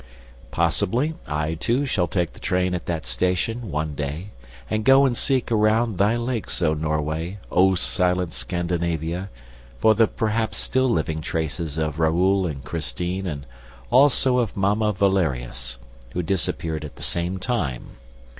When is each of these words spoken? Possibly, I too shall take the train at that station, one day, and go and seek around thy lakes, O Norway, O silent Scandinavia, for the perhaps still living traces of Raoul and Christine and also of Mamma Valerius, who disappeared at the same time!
Possibly, 0.51 1.13
I 1.27 1.53
too 1.53 1.85
shall 1.85 2.07
take 2.07 2.33
the 2.33 2.39
train 2.39 2.73
at 2.73 2.87
that 2.87 3.05
station, 3.05 3.69
one 3.69 3.93
day, 3.93 4.31
and 4.67 4.83
go 4.83 5.05
and 5.05 5.15
seek 5.15 5.51
around 5.51 5.99
thy 5.99 6.17
lakes, 6.17 6.59
O 6.63 6.73
Norway, 6.73 7.37
O 7.51 7.75
silent 7.75 8.33
Scandinavia, 8.33 9.29
for 9.77 9.93
the 9.93 10.07
perhaps 10.07 10.57
still 10.57 10.89
living 10.89 11.21
traces 11.21 11.77
of 11.77 11.99
Raoul 11.99 12.47
and 12.47 12.63
Christine 12.63 13.27
and 13.27 13.45
also 13.91 14.39
of 14.39 14.57
Mamma 14.57 14.91
Valerius, 14.91 15.77
who 16.13 16.23
disappeared 16.23 16.83
at 16.83 16.95
the 16.95 17.03
same 17.03 17.37
time! 17.37 17.97